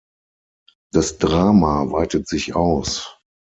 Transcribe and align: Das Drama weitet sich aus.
Das 0.91 1.19
Drama 1.19 1.91
weitet 1.91 2.27
sich 2.27 2.55
aus. 2.55 3.19